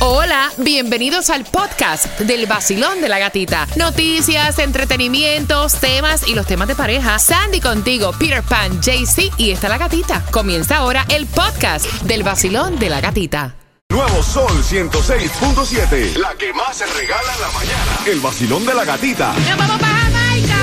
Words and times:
Hola, 0.00 0.52
bienvenidos 0.58 1.28
al 1.28 1.44
podcast 1.44 2.06
del 2.20 2.46
vacilón 2.46 3.00
de 3.00 3.08
la 3.08 3.18
gatita. 3.18 3.66
Noticias, 3.74 4.60
entretenimientos, 4.60 5.74
temas 5.74 6.28
y 6.28 6.36
los 6.36 6.46
temas 6.46 6.68
de 6.68 6.76
pareja. 6.76 7.18
Sandy 7.18 7.60
contigo, 7.60 8.12
Peter 8.16 8.44
Pan, 8.44 8.80
JC 8.80 9.32
y 9.38 9.50
está 9.50 9.68
la 9.68 9.76
gatita. 9.76 10.24
Comienza 10.30 10.76
ahora 10.76 11.04
el 11.08 11.26
podcast 11.26 11.84
del 12.02 12.22
vacilón 12.22 12.78
de 12.78 12.90
la 12.90 13.00
gatita. 13.00 13.56
Nuevo 13.90 14.22
Sol 14.22 14.62
106.7. 14.62 16.14
La 16.16 16.32
que 16.34 16.52
más 16.52 16.76
se 16.76 16.86
regala 16.86 17.34
en 17.34 17.40
la 17.40 17.50
mañana. 17.50 17.98
El 18.06 18.20
vacilón 18.20 18.64
de 18.66 18.74
la 18.74 18.84
gatita. 18.84 19.32
¡Nos 19.32 19.58
vamos 19.58 19.80
para 19.80 19.98
Jamaica! 19.98 20.54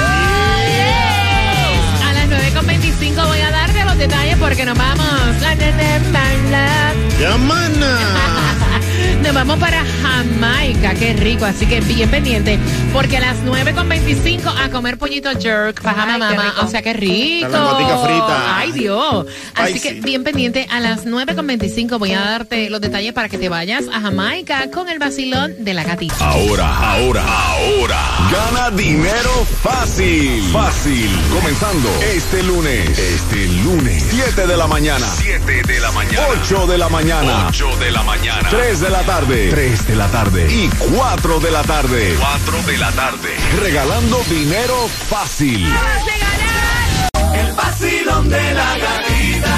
A 2.07 2.13
las 2.13 2.29
9.25 2.29 3.27
voy 3.27 3.41
a 3.41 3.51
darte 3.51 3.83
los 3.83 3.97
detalles 3.97 4.37
porque 4.37 4.63
nos 4.63 4.77
vamos. 4.77 5.05
¡Ya, 7.19 7.37
mana! 7.37 8.44
Nos 9.25 9.33
vamos 9.33 9.57
para 9.57 9.83
Jamaica, 10.03 10.93
qué 10.93 11.13
rico, 11.13 11.45
así 11.45 11.65
que 11.65 11.81
bien 11.81 12.11
pendiente, 12.11 12.59
porque 12.93 13.17
a 13.17 13.21
las 13.21 13.37
9.25 13.43 14.53
a 14.55 14.69
comer 14.69 14.99
pollito 14.99 15.31
jerk, 15.31 15.83
mama, 15.83 16.29
rico. 16.29 16.61
o 16.63 16.67
sea, 16.67 16.83
qué 16.83 16.93
rico. 16.93 17.49
La 17.49 17.97
frita. 18.05 18.59
Ay, 18.59 18.71
Dios. 18.71 19.25
Así 19.55 19.79
Spicy. 19.79 19.95
que 19.95 20.01
bien 20.01 20.23
pendiente, 20.23 20.67
a 20.69 20.79
las 20.79 21.07
9.25 21.07 21.97
voy 21.97 22.13
a 22.13 22.19
darte 22.19 22.69
los 22.69 22.79
detalles 22.81 23.13
para 23.13 23.27
que 23.27 23.39
te 23.39 23.49
vayas 23.49 23.85
a 23.91 23.99
Jamaica 23.99 24.69
con 24.69 24.89
el 24.89 24.99
vacilón 24.99 25.55
de 25.57 25.73
la 25.73 25.83
gatita. 25.83 26.15
Ahora, 26.19 26.93
ahora, 26.93 27.23
ahora. 27.25 27.99
Gana 28.31 28.69
dinero 28.77 29.31
fácil. 29.63 30.43
Fácil. 30.53 31.09
Comenzando 31.33 31.89
este 32.13 32.43
lunes. 32.43 32.99
Este 32.99 33.47
lunes. 33.63 34.05
7 34.11 34.45
de 34.45 34.55
la 34.55 34.67
mañana. 34.67 35.07
7 35.17 35.63
de 35.63 35.79
la 35.79 35.91
mañana. 35.91 36.27
8 36.41 36.67
de 36.67 36.77
la 36.77 36.89
mañana. 36.89 37.47
8 37.49 37.75
de 37.79 37.91
la 37.91 38.03
mañana. 38.03 38.49
3 38.51 38.81
de 38.81 38.89
la 38.91 39.01
tarde. 39.01 39.14
3 39.23 39.87
de 39.87 39.95
la 39.95 40.07
tarde. 40.09 40.45
Y 40.51 40.67
4 40.93 41.39
de 41.39 41.49
la 41.49 41.63
tarde. 41.63 42.15
4 42.19 42.63
de 42.63 42.77
la 42.77 42.91
tarde. 42.91 43.29
Regalando 43.61 44.21
dinero 44.29 44.89
fácil. 44.89 45.65
El 47.33 47.53
vacilón 47.53 48.29
de 48.29 48.53
la 48.53 48.77
gatita. 48.77 49.55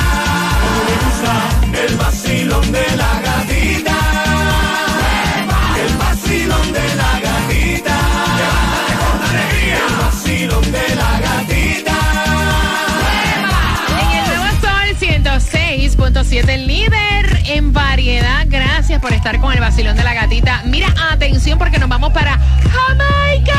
El 1.73 1.97
vacilón 1.97 2.71
de 2.71 2.97
la 2.97 3.19
gatita. 3.19 3.95
El 5.83 5.97
vacilón 5.97 6.73
de 6.73 6.95
la 6.95 7.19
gatita. 7.19 7.97
con 8.99 9.23
alegría. 9.23 9.77
El 9.87 9.95
vacilón 9.95 10.71
de 10.71 10.95
la 10.95 11.19
gatita. 11.19 11.97
En 14.01 14.09
el 14.11 14.25
nuevo 14.27 14.49
Sol 14.61 14.89
106.7, 14.99 16.49
el 16.49 16.67
líder. 16.67 17.06
Por 19.01 19.13
estar 19.13 19.39
con 19.39 19.53
el 19.53 19.59
vacilón 19.59 19.95
de 19.95 20.03
la 20.03 20.13
gatita. 20.13 20.61
Mira, 20.65 20.93
atención 21.11 21.59
porque 21.59 21.77
nos 21.77 21.87
vamos 21.87 22.11
para 22.13 22.37
Jamaica. 22.71 23.53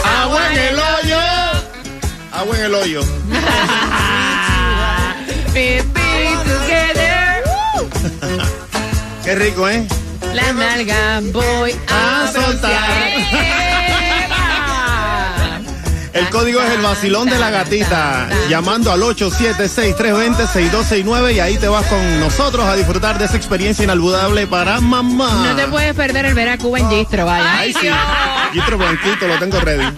Agua 0.04 0.52
en 0.52 0.58
el 0.58 0.78
hoyo. 0.78 1.18
Agua 2.32 2.56
en 2.58 2.64
el 2.64 2.74
hoyo. 2.74 3.00
Be- 5.54 5.82
be 5.94 6.36
together. 6.44 7.42
Qué 9.24 9.34
rico, 9.36 9.68
¿eh? 9.68 9.86
La 10.34 10.52
nalga 10.52 11.20
voy 11.32 11.74
A 11.88 12.28
soltar. 12.32 12.82
El 16.14 16.30
código 16.30 16.62
es 16.62 16.70
el 16.70 16.80
vacilón 16.80 17.28
de 17.28 17.38
la 17.40 17.50
gatita. 17.50 18.28
Llamando 18.48 18.92
al 18.92 19.02
876-320-6269 19.02 21.34
y 21.34 21.40
ahí 21.40 21.58
te 21.58 21.66
vas 21.66 21.84
con 21.86 22.20
nosotros 22.20 22.64
a 22.64 22.76
disfrutar 22.76 23.18
de 23.18 23.24
esa 23.24 23.36
experiencia 23.36 23.82
inolvidable 23.82 24.46
para 24.46 24.80
mamá. 24.80 25.42
No 25.44 25.56
te 25.56 25.66
puedes 25.66 25.92
perder 25.94 26.26
el 26.26 26.34
ver 26.34 26.50
a 26.50 26.56
Cuba 26.56 26.78
en 26.78 26.88
Gistro, 26.88 27.26
vaya. 27.26 27.58
Ay, 27.58 27.72
sí. 27.72 27.88
Gistro 28.52 28.78
blanquito, 28.78 29.26
lo 29.26 29.40
tengo 29.40 29.58
ready. 29.58 29.82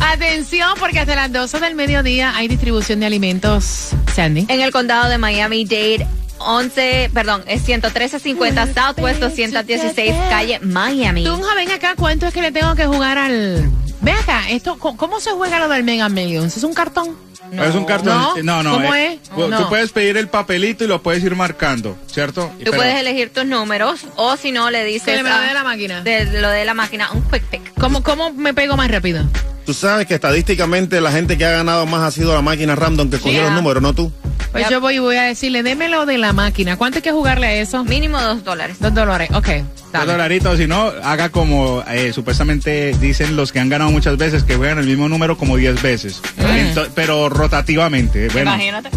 Atención, 0.00 0.74
porque 0.78 1.00
hasta 1.00 1.16
las 1.16 1.32
12 1.32 1.58
del 1.58 1.74
mediodía 1.74 2.36
hay 2.36 2.46
distribución 2.46 3.00
de 3.00 3.06
alimentos. 3.06 3.88
Sandy. 4.14 4.46
En 4.48 4.60
el 4.60 4.70
condado 4.70 5.08
de 5.08 5.18
Miami-Dade, 5.18 6.06
11, 6.38 7.10
perdón, 7.12 7.42
es 7.48 7.62
11350 7.62 8.66
Southwest 8.66 9.18
216 9.20 10.14
calle 10.30 10.60
Miami. 10.60 11.24
Tunja, 11.24 11.56
ven 11.56 11.72
acá, 11.72 11.94
¿cuánto 11.96 12.26
es 12.26 12.34
que 12.34 12.42
le 12.42 12.52
tengo 12.52 12.76
que 12.76 12.86
jugar 12.86 13.18
al. 13.18 13.68
Ven 14.02 14.14
acá, 14.16 14.50
esto, 14.50 14.76
¿cómo 14.78 15.20
se 15.20 15.30
juega 15.30 15.60
lo 15.60 15.68
del 15.68 15.84
Mega 15.84 16.08
Millions? 16.08 16.56
¿Es 16.56 16.64
un 16.64 16.74
cartón? 16.74 17.16
Es 17.52 17.74
un 17.74 17.84
cartón. 17.84 18.16
No. 18.16 18.34
No, 18.42 18.62
no. 18.62 18.72
¿Cómo 18.72 18.94
eh, 18.94 19.20
es? 19.22 19.28
Tú 19.30 19.46
No. 19.48 19.68
puedes 19.68 19.92
pedir 19.92 20.16
el 20.16 20.28
papelito 20.28 20.84
y 20.84 20.86
lo 20.88 21.02
puedes 21.02 21.22
ir 21.22 21.36
marcando, 21.36 21.96
¿cierto? 22.10 22.46
Tú 22.58 22.64
Pero- 22.64 22.76
puedes 22.78 22.96
elegir 22.96 23.32
tus 23.32 23.44
números 23.44 24.00
o 24.16 24.36
si 24.36 24.50
no 24.52 24.70
le 24.70 24.84
dices 24.84 25.16
Que 25.18 25.22
me 25.22 25.30
lo 25.30 25.38
dé 25.38 25.54
la 25.54 25.62
máquina. 25.62 26.00
de 26.02 26.24
lo 26.40 26.48
de 26.48 26.64
la 26.64 26.74
máquina, 26.74 27.10
un 27.12 27.22
quick 27.22 27.44
pick. 27.44 27.74
¿Cómo, 27.78 28.02
¿Cómo 28.02 28.32
me 28.32 28.54
pego 28.54 28.76
más 28.76 28.90
rápido? 28.90 29.22
Tú 29.66 29.74
sabes 29.74 30.06
que 30.08 30.14
estadísticamente 30.14 31.00
la 31.00 31.12
gente 31.12 31.38
que 31.38 31.44
ha 31.44 31.50
ganado 31.50 31.86
más 31.86 32.02
ha 32.02 32.10
sido 32.10 32.34
la 32.34 32.42
máquina 32.42 32.74
random 32.74 33.08
que 33.10 33.18
cogió 33.18 33.32
Yeah. 33.32 33.44
los 33.44 33.52
números, 33.52 33.82
no 33.82 33.92
tú. 33.94 34.10
Pues 34.52 34.64
Ya. 34.64 34.70
yo 34.70 34.80
voy 34.80 34.96
y 34.96 34.98
voy 34.98 35.16
a 35.16 35.22
decirle, 35.22 35.62
démelo 35.62 36.04
de 36.06 36.18
la 36.18 36.32
máquina. 36.34 36.76
¿Cuánto 36.76 36.98
hay 36.98 37.02
que 37.02 37.10
jugarle 37.12 37.46
a 37.46 37.52
eso? 37.54 37.84
Mínimo 37.84 38.20
dos 38.20 38.44
dólares. 38.44 38.76
Dos 38.80 38.92
dólares, 38.94 39.30
ok. 39.32 39.48
Dos 39.92 40.06
dolaritos, 40.06 40.58
si 40.58 40.66
no, 40.66 40.92
haga 41.02 41.28
como 41.30 41.82
eh, 41.88 42.12
supuestamente 42.14 42.92
dicen 42.98 43.34
los 43.36 43.50
que 43.52 43.60
han 43.60 43.68
ganado 43.68 43.90
muchas 43.90 44.16
veces, 44.16 44.42
que 44.44 44.56
juegan 44.56 44.78
el 44.78 44.86
mismo 44.86 45.08
número 45.08 45.36
como 45.36 45.56
10 45.56 45.80
veces. 45.82 46.20
Ento- 46.38 46.88
pero 46.94 47.28
rotativamente. 47.28 48.28
Bueno, 48.28 48.52
Imagínate. 48.54 48.90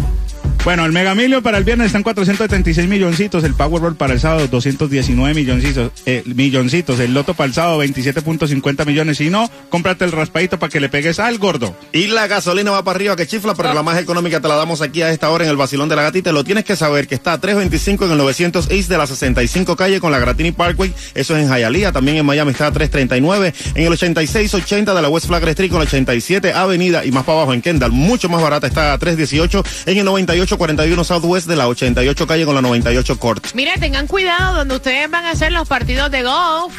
Bueno, 0.66 0.84
el 0.84 0.90
Mega 0.90 1.14
Million 1.14 1.44
para 1.44 1.58
el 1.58 1.62
viernes 1.62 1.86
están 1.86 2.02
476 2.02 2.88
milloncitos, 2.88 3.44
el 3.44 3.54
Powerball 3.54 3.94
para 3.94 4.14
el 4.14 4.18
sábado 4.18 4.48
219 4.48 5.32
milloncitos, 5.32 5.92
eh, 6.06 6.24
milloncitos, 6.26 6.98
el 6.98 7.14
Loto 7.14 7.34
para 7.34 7.46
el 7.46 7.54
sábado 7.54 7.84
27.50 7.84 8.84
millones. 8.84 9.18
Si 9.18 9.30
no, 9.30 9.48
cómprate 9.68 10.04
el 10.04 10.10
raspadito 10.10 10.58
para 10.58 10.68
que 10.68 10.80
le 10.80 10.88
pegues 10.88 11.20
al 11.20 11.38
gordo. 11.38 11.76
Y 11.92 12.08
la 12.08 12.26
gasolina 12.26 12.72
va 12.72 12.82
para 12.82 12.96
arriba 12.96 13.14
que 13.14 13.28
chifla, 13.28 13.54
pero 13.54 13.74
la 13.74 13.84
más 13.84 13.96
económica 13.96 14.40
te 14.40 14.48
la 14.48 14.56
damos 14.56 14.82
aquí 14.82 15.02
a 15.02 15.12
esta 15.12 15.30
hora 15.30 15.44
en 15.44 15.50
el 15.50 15.56
vacilón 15.56 15.88
de 15.88 15.94
la 15.94 16.02
gatita. 16.02 16.32
Lo 16.32 16.42
tienes 16.42 16.64
que 16.64 16.74
saber 16.74 17.06
que 17.06 17.14
está 17.14 17.34
a 17.34 17.40
325 17.40 18.06
en 18.06 18.10
el 18.10 18.18
900 18.18 18.68
East 18.72 18.88
de 18.88 18.98
la 18.98 19.06
65 19.06 19.76
calle 19.76 20.00
con 20.00 20.10
la 20.10 20.18
Gratini 20.18 20.50
Parkway. 20.50 20.92
Eso 21.14 21.36
es 21.36 21.44
en 21.44 21.48
Hialeah. 21.48 21.92
También 21.92 22.16
en 22.16 22.26
Miami 22.26 22.50
está 22.50 22.66
a 22.66 22.72
339. 22.72 23.54
En 23.76 23.84
el 23.84 23.92
8680 23.92 24.94
de 24.94 25.00
la 25.00 25.08
West 25.08 25.28
Flagler 25.28 25.50
Street 25.50 25.70
con 25.70 25.78
la 25.78 25.84
87 25.84 26.52
Avenida 26.52 27.04
y 27.04 27.12
más 27.12 27.22
para 27.22 27.38
abajo 27.38 27.54
en 27.54 27.62
Kendall. 27.62 27.92
Mucho 27.92 28.28
más 28.28 28.42
barata 28.42 28.66
está 28.66 28.92
a 28.92 28.98
318 28.98 29.62
en 29.86 29.98
el 29.98 30.08
9841 30.56 31.04
Southwest 31.04 31.46
de 31.46 31.56
la 31.56 31.68
88 31.68 32.26
calle 32.26 32.44
con 32.46 32.54
la 32.54 32.62
98 32.62 33.18
Court. 33.18 33.46
Mira, 33.54 33.72
tengan 33.78 34.06
cuidado 34.06 34.56
donde 34.56 34.76
ustedes 34.76 35.10
van 35.10 35.24
a 35.24 35.30
hacer 35.30 35.52
los 35.52 35.68
partidos 35.68 36.10
de 36.10 36.22
golf. 36.22 36.74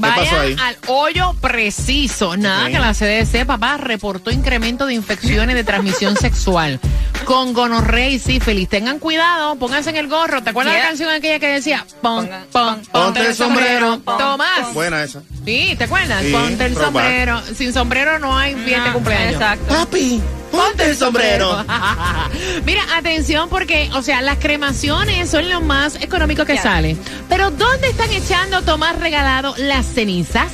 pasó 0.00 0.20
ahí? 0.40 0.54
Vayan 0.54 0.60
al 0.60 0.76
hoyo 0.88 1.34
preciso. 1.40 2.36
Nada 2.36 2.68
que 2.70 2.78
la 2.78 2.92
CDC, 2.94 3.44
papá, 3.46 3.76
reportó 3.76 4.30
incremento 4.30 4.86
de 4.86 4.94
infecciones 4.94 5.54
de 5.56 5.64
transmisión 5.64 6.16
sexual 6.20 6.78
con 7.24 7.52
gonorrea 7.52 8.08
y 8.08 8.18
sífilis. 8.18 8.68
Tengan 8.68 8.98
cuidado, 8.98 9.56
pónganse 9.56 9.90
en 9.90 9.96
el 9.96 10.08
gorro. 10.08 10.42
¿Te 10.42 10.50
acuerdas 10.50 10.74
Yeah. 10.74 10.82
la 10.82 10.88
canción 10.88 11.10
aquella 11.10 11.38
que 11.38 11.48
decía, 11.48 11.86
pon, 12.02 12.28
pon, 12.52 12.76
pon- 12.76 12.82
ponte 12.92 13.26
el 13.26 13.34
sombrero, 13.34 14.00
pon- 14.04 14.18
Tomás? 14.18 14.72
Buena 14.74 15.02
esa. 15.02 15.22
Sí, 15.44 15.74
¿te 15.76 15.84
acuerdas? 15.84 16.22
Sí, 16.24 16.32
ponte 16.32 16.64
el 16.66 16.76
sombrero. 16.76 17.40
Sin 17.56 17.72
sombrero 17.72 18.18
no 18.18 18.36
hay 18.36 18.54
fiesta 18.54 18.82
de 18.82 18.88
No, 18.88 18.94
cumpleaños. 18.94 19.32
Exacto. 19.34 19.74
Papi, 19.74 20.20
ponte 20.50 20.90
el 20.90 20.96
sombrero. 20.96 21.64
Mira, 22.66 22.82
atención 22.96 23.48
porque, 23.48 23.90
o 23.94 24.02
sea, 24.02 24.22
las 24.22 24.38
cremaciones 24.38 25.30
son 25.30 25.48
lo 25.48 25.60
más 25.60 25.96
económico 25.96 26.44
que 26.44 26.58
sale. 26.58 26.96
Pero 27.28 27.50
¿dónde 27.50 27.88
están 27.88 28.10
echando 28.10 28.62
Tomás 28.62 28.98
regalado 28.98 29.54
las 29.58 29.86
cenizas? 29.86 30.52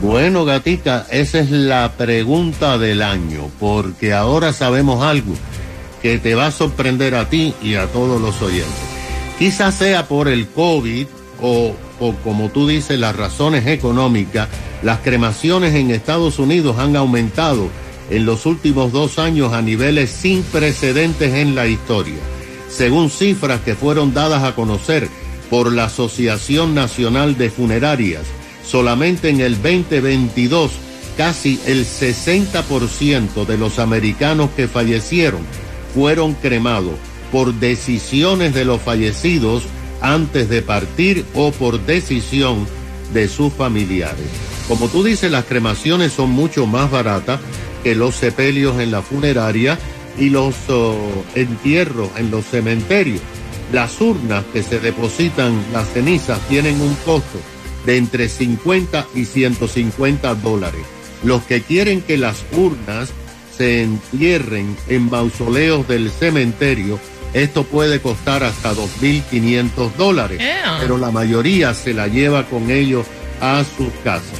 Bueno, 0.00 0.44
gatita, 0.44 1.06
esa 1.10 1.40
es 1.40 1.50
la 1.50 1.92
pregunta 1.96 2.78
del 2.78 3.02
año, 3.02 3.50
porque 3.58 4.12
ahora 4.12 4.52
sabemos 4.52 5.02
algo 5.02 5.34
que 6.00 6.18
te 6.18 6.36
va 6.36 6.46
a 6.46 6.50
sorprender 6.52 7.16
a 7.16 7.28
ti 7.28 7.52
y 7.60 7.74
a 7.74 7.86
todos 7.86 8.20
los 8.20 8.40
oyentes. 8.40 8.72
Quizás 9.38 9.74
sea 9.74 10.06
por 10.06 10.28
el 10.28 10.46
COVID 10.48 11.06
o 11.42 11.74
por, 11.98 12.14
como 12.18 12.48
tú 12.50 12.68
dices, 12.68 12.98
las 12.98 13.16
razones 13.16 13.66
económicas, 13.66 14.48
las 14.82 14.98
cremaciones 15.00 15.74
en 15.74 15.90
Estados 15.90 16.38
Unidos 16.38 16.78
han 16.78 16.94
aumentado 16.94 17.68
en 18.10 18.26
los 18.26 18.46
últimos 18.46 18.92
dos 18.92 19.18
años 19.18 19.52
a 19.52 19.62
niveles 19.62 20.10
sin 20.10 20.42
precedentes 20.42 21.34
en 21.34 21.54
la 21.54 21.66
historia. 21.66 22.18
Según 22.68 23.10
cifras 23.10 23.60
que 23.60 23.74
fueron 23.74 24.14
dadas 24.14 24.44
a 24.44 24.54
conocer 24.54 25.08
por 25.50 25.72
la 25.72 25.84
Asociación 25.84 26.74
Nacional 26.74 27.36
de 27.38 27.50
Funerarias, 27.50 28.24
solamente 28.64 29.30
en 29.30 29.40
el 29.40 29.54
2022 29.60 30.72
casi 31.16 31.60
el 31.66 31.84
60% 31.84 33.44
de 33.44 33.58
los 33.58 33.78
americanos 33.78 34.50
que 34.54 34.68
fallecieron 34.68 35.40
fueron 35.92 36.34
cremados 36.34 36.94
por 37.32 37.54
decisiones 37.54 38.54
de 38.54 38.64
los 38.64 38.80
fallecidos 38.80 39.64
antes 40.00 40.48
de 40.48 40.62
partir 40.62 41.24
o 41.34 41.50
por 41.50 41.80
decisión 41.80 42.66
de 43.12 43.28
sus 43.28 43.52
familiares. 43.52 44.26
Como 44.68 44.88
tú 44.88 45.02
dices, 45.02 45.30
las 45.30 45.44
cremaciones 45.44 46.12
son 46.12 46.30
mucho 46.30 46.66
más 46.66 46.90
baratas 46.90 47.40
que 47.82 47.94
los 47.94 48.14
sepelios 48.14 48.78
en 48.80 48.90
la 48.90 49.02
funeraria 49.02 49.78
y 50.18 50.30
los 50.30 50.54
oh, 50.68 50.96
entierros 51.34 52.10
en 52.16 52.30
los 52.30 52.44
cementerios. 52.46 53.20
Las 53.72 54.00
urnas 54.00 54.44
que 54.52 54.62
se 54.62 54.80
depositan 54.80 55.62
las 55.72 55.88
cenizas 55.92 56.40
tienen 56.48 56.80
un 56.80 56.94
costo 57.04 57.38
de 57.84 57.96
entre 57.96 58.28
50 58.28 59.06
y 59.14 59.24
150 59.24 60.34
dólares. 60.36 60.80
Los 61.22 61.42
que 61.42 61.62
quieren 61.62 62.00
que 62.00 62.16
las 62.16 62.44
urnas 62.52 63.10
se 63.56 63.82
entierren 63.82 64.76
en 64.88 65.10
mausoleos 65.10 65.86
del 65.88 66.10
cementerio, 66.10 66.98
esto 67.34 67.64
puede 67.64 68.00
costar 68.00 68.42
hasta 68.44 68.72
2.500 68.72 69.92
dólares, 69.96 70.38
Yeah. 70.38 70.78
pero 70.80 70.96
la 70.96 71.10
mayoría 71.10 71.74
se 71.74 71.92
la 71.92 72.06
lleva 72.08 72.44
con 72.44 72.70
ellos 72.70 73.06
a 73.40 73.64
sus 73.64 73.92
casas. 74.04 74.38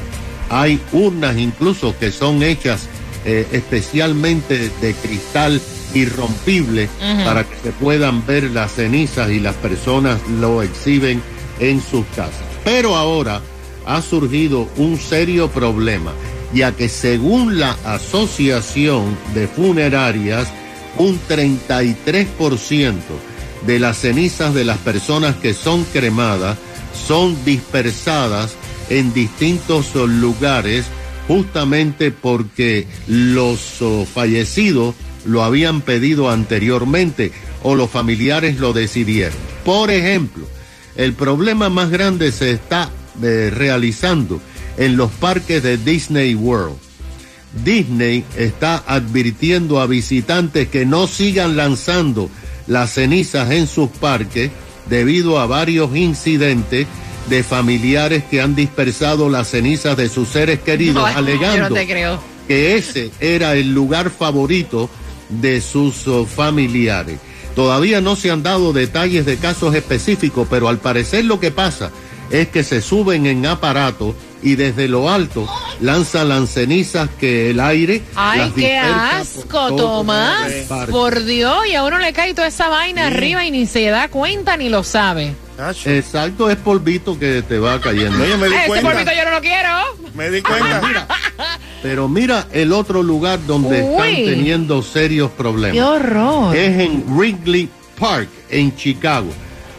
Hay 0.51 0.81
urnas 0.93 1.37
incluso 1.37 1.95
que 1.99 2.11
son 2.11 2.43
hechas 2.43 2.89
eh, 3.31 3.47
especialmente 3.53 4.71
de 4.81 4.95
cristal 4.95 5.61
irrompible 5.93 6.89
para 7.27 7.45
que 7.45 7.57
se 7.63 7.73
puedan 7.73 8.25
ver 8.25 8.45
las 8.45 8.73
cenizas 8.73 9.29
y 9.31 9.39
las 9.39 9.55
personas 9.57 10.19
lo 10.41 10.63
exhiben 10.63 11.21
en 11.61 11.83
sus 11.83 12.07
casas. 12.17 12.41
Pero 12.65 12.97
ahora 12.97 13.43
ha 13.85 14.01
surgido 14.01 14.67
un 14.79 14.99
serio 14.99 15.51
problema, 15.51 16.15
ya 16.55 16.73
que 16.73 16.89
según 16.89 17.61
la 17.61 17.77
Asociación 17.85 19.15
de 19.35 19.47
Funerarias, 19.47 20.49
un 20.97 21.21
33% 21.29 22.95
de 23.67 23.79
las 23.79 23.99
cenizas 23.99 24.55
de 24.55 24.65
las 24.65 24.79
personas 24.79 25.37
que 25.37 25.53
son 25.53 25.85
cremadas 25.93 26.57
son 27.07 27.37
dispersadas 27.45 28.55
en 28.89 29.13
distintos 29.13 29.95
lugares 29.95 30.87
justamente 31.29 32.11
porque 32.11 32.87
los 33.07 33.83
oh, 33.83 34.07
fallecidos 34.07 34.95
lo 35.27 35.45
habían 35.45 35.83
pedido 35.83 36.31
anteriormente 36.31 37.33
o 37.63 37.75
los 37.75 37.91
familiares 37.91 38.59
lo 38.59 38.73
decidieron. 38.73 39.37
Por 39.65 39.91
ejemplo, 39.91 40.47
el 40.97 41.13
problema 41.13 41.69
más 41.69 41.91
grande 41.91 42.33
se 42.33 42.53
está 42.53 42.91
eh, 43.23 43.53
realizando 43.55 44.41
en 44.79 44.97
los 44.97 45.11
parques 45.13 45.63
de 45.63 45.77
Disney 45.77 46.35
World. 46.35 46.77
Disney 47.65 48.25
está 48.37 48.83
advirtiendo 48.87 49.81
a 49.81 49.87
visitantes 49.87 50.69
que 50.69 50.87
no 50.87 51.07
sigan 51.07 51.57
lanzando 51.57 52.31
las 52.67 52.95
cenizas 52.95 53.51
en 53.51 53.67
sus 53.67 53.91
parques 53.91 54.51
debido 54.89 55.39
a 55.39 55.47
varios 55.47 55.95
incidentes 55.97 56.87
de 57.29 57.43
familiares 57.43 58.25
que 58.25 58.41
han 58.41 58.55
dispersado 58.55 59.29
las 59.29 59.49
cenizas 59.49 59.97
de 59.97 60.09
sus 60.09 60.29
seres 60.29 60.61
queridos, 60.61 61.09
alegando 61.15 61.71
no 61.71 62.21
que 62.47 62.77
ese 62.77 63.11
era 63.21 63.55
el 63.55 63.75
lugar 63.75 64.11
favorito 64.11 64.89
de 65.29 65.61
sus 65.61 66.09
oh, 66.09 66.25
familiares. 66.25 67.19
Todavía 67.55 68.01
no 68.01 68.17
se 68.17 68.31
han 68.31 68.43
dado 68.43 68.73
detalles 68.73 69.27
de 69.27 69.37
casos 69.37 69.75
específicos, 69.75 70.47
pero 70.49 70.69
al 70.69 70.79
parecer 70.79 71.25
lo 71.27 71.41
que 71.41 71.51
pasa 71.51 71.91
es 72.31 72.49
que 72.49 72.63
se 72.63 72.81
suben 72.81 73.27
en 73.27 73.45
aparato 73.47 74.15
y 74.43 74.55
desde 74.55 74.89
lo 74.89 75.11
alto 75.11 75.47
lanzan 75.81 76.29
las 76.29 76.51
cenizas 76.51 77.11
que 77.19 77.51
el 77.51 77.61
aire. 77.61 78.03
Ay, 78.15 78.53
qué 78.55 78.81
por 78.81 78.99
asco, 79.01 79.77
Tomás. 79.77 80.53
Por 80.91 81.25
Dios, 81.25 81.67
y 81.69 81.75
a 81.75 81.85
uno 81.85 81.99
le 81.99 82.13
cae 82.13 82.35
toda 82.35 82.47
esa 82.47 82.69
vaina 82.69 83.09
arriba 83.09 83.45
y 83.45 83.51
ni 83.51 83.67
se 83.67 83.87
da 83.87 84.09
cuenta 84.09 84.57
ni 84.57 84.69
lo 84.69 84.85
sabe. 84.85 85.35
Exacto, 85.87 86.49
es 86.51 86.57
polvito 86.57 87.19
que 87.19 87.43
te 87.43 87.59
va 87.59 87.81
cayendo. 87.81 88.23
Oye, 88.23 88.37
me 88.37 88.49
di 88.49 88.55
Ese 88.55 88.67
cuenta. 88.69 88.91
polvito 88.91 89.11
yo 89.13 89.25
no 89.25 89.31
lo 89.33 89.41
quiero. 89.41 89.69
Me 90.15 90.31
di 90.31 90.43
cuenta. 90.43 91.09
Pero 91.83 92.09
mira 92.09 92.47
el 92.53 92.73
otro 92.73 93.03
lugar 93.03 93.45
donde 93.47 93.83
Uy. 93.83 93.91
están 93.91 94.15
teniendo 94.15 94.83
serios 94.83 95.31
problemas. 95.33 95.75
Qué 95.75 95.83
horror. 95.83 96.55
es 96.55 96.79
en 96.79 97.05
Wrigley 97.09 97.69
Park, 97.99 98.29
en 98.51 98.75
Chicago. 98.77 99.29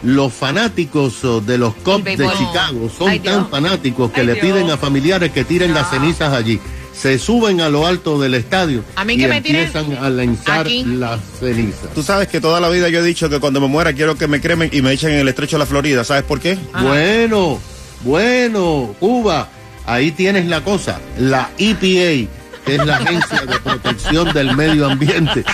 Los 0.02 0.32
fanáticos 0.32 1.22
oh, 1.24 1.40
de 1.40 1.58
los 1.58 1.74
Cubs 1.74 2.04
de. 2.04 2.16
Chicago 2.16 2.90
son 2.96 3.10
Ay, 3.10 3.20
tan 3.20 3.48
fanáticos 3.50 4.10
que 4.12 4.20
Ay, 4.22 4.28
le 4.28 4.36
piden 4.36 4.70
a 4.70 4.78
familiares 4.78 5.30
que 5.30 5.44
tiren 5.44 5.74
las 5.74 5.90
cenizas 5.90 6.32
allí. 6.32 6.58
Se 6.92 7.18
suben 7.18 7.60
a 7.60 7.68
lo 7.68 7.86
alto 7.86 8.20
del 8.20 8.34
estadio 8.34 8.84
A 8.96 9.04
mí 9.04 9.14
y 9.14 9.26
me 9.26 9.38
empiezan 9.38 9.92
a 9.94 10.10
lanzar 10.10 10.60
aquí. 10.60 10.84
las 10.84 11.20
cenizas. 11.38 11.94
Tú 11.94 12.02
sabes 12.02 12.28
que 12.28 12.40
toda 12.40 12.60
la 12.60 12.68
vida 12.68 12.88
yo 12.88 13.00
he 13.00 13.02
dicho 13.02 13.30
que 13.30 13.40
cuando 13.40 13.60
me 13.60 13.68
muera 13.68 13.92
quiero 13.92 14.16
que 14.16 14.26
me 14.26 14.40
cremen 14.40 14.68
y 14.72 14.82
me 14.82 14.92
echen 14.92 15.12
en 15.12 15.20
el 15.20 15.28
estrecho 15.28 15.56
de 15.56 15.60
la 15.60 15.66
Florida. 15.66 16.04
¿Sabes 16.04 16.24
por 16.24 16.40
qué? 16.40 16.58
Bueno, 16.82 17.58
bueno, 18.02 18.94
Cuba, 18.98 19.48
ahí 19.86 20.10
tienes 20.10 20.46
la 20.46 20.62
cosa. 20.62 21.00
La 21.18 21.50
EPA, 21.58 22.28
que 22.66 22.74
es 22.74 22.84
la 22.84 22.96
Agencia 22.96 23.42
de 23.46 23.58
Protección 23.60 24.32
del 24.32 24.54
Medio 24.56 24.86
Ambiente, 24.90 25.44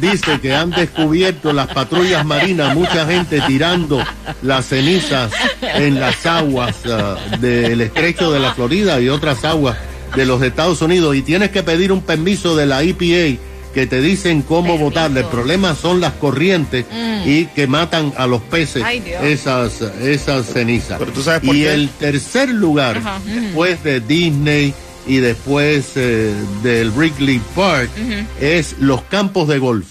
dice 0.00 0.40
que 0.40 0.54
han 0.54 0.70
descubierto 0.70 1.52
las 1.52 1.68
patrullas 1.68 2.24
marinas, 2.24 2.74
mucha 2.74 3.06
gente 3.06 3.40
tirando 3.46 4.02
las 4.42 4.66
cenizas 4.66 5.30
en 5.60 6.00
las 6.00 6.24
aguas 6.26 6.76
ah, 6.86 7.16
del 7.40 7.80
estrecho 7.82 8.32
de 8.32 8.40
la 8.40 8.54
Florida 8.54 9.00
y 9.00 9.08
otras 9.08 9.44
aguas 9.44 9.76
de 10.14 10.26
los 10.26 10.42
Estados 10.42 10.82
Unidos. 10.82 11.16
Y 11.16 11.22
tienes 11.22 11.50
que 11.50 11.62
pedir 11.62 11.92
un 11.92 12.02
permiso 12.02 12.56
de 12.56 12.66
la 12.66 12.82
EPA 12.82 13.40
que 13.74 13.86
te 13.86 14.00
dicen 14.00 14.42
cómo 14.42 14.78
votarle. 14.78 15.20
El 15.20 15.26
problema 15.26 15.74
son 15.74 16.00
las 16.00 16.14
corrientes 16.14 16.86
y 17.24 17.46
que 17.46 17.66
matan 17.66 18.12
a 18.16 18.26
los 18.26 18.42
peces 18.42 18.82
Ay, 18.84 19.02
esas, 19.22 19.80
esas 19.80 20.46
cenizas. 20.46 20.98
Pero 20.98 21.12
tú 21.12 21.22
sabes 21.22 21.42
por 21.42 21.54
y 21.54 21.60
qué. 21.60 21.74
el 21.74 21.88
tercer 21.90 22.48
lugar, 22.48 23.00
después 23.24 23.82
de 23.84 24.00
Disney 24.00 24.74
y 25.06 25.18
después 25.18 25.92
eh, 25.96 26.34
del 26.62 26.90
Wrigley 26.90 27.40
Park, 27.54 27.90
es 28.40 28.76
los 28.78 29.02
campos 29.02 29.48
de 29.48 29.58
golf. 29.58 29.86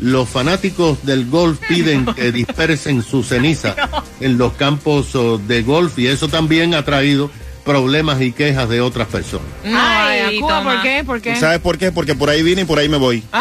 Los 0.00 0.28
fanáticos 0.28 1.04
del 1.06 1.30
golf 1.30 1.60
piden 1.68 2.04
que 2.06 2.32
dispersen 2.32 3.02
su 3.02 3.22
ceniza 3.22 3.76
en 4.20 4.36
los 4.36 4.52
campos 4.54 5.14
oh, 5.14 5.38
de 5.38 5.62
golf 5.62 5.96
y 5.98 6.08
eso 6.08 6.26
también 6.26 6.74
ha 6.74 6.84
traído 6.84 7.30
problemas 7.64 8.20
y 8.20 8.32
quejas 8.32 8.68
de 8.68 8.80
otras 8.80 9.08
personas. 9.08 9.46
No, 9.64 9.78
Ay, 9.80 10.38
Cuba. 10.40 10.62
¿por 10.62 10.82
qué? 10.82 11.02
¿Por 11.04 11.20
qué? 11.20 11.36
¿Sabes 11.36 11.60
por 11.60 11.78
qué? 11.78 11.92
Porque 11.92 12.14
por 12.14 12.28
ahí 12.30 12.42
vine 12.42 12.62
y 12.62 12.64
por 12.64 12.78
ahí 12.78 12.88
me 12.88 12.96
voy. 12.98 13.22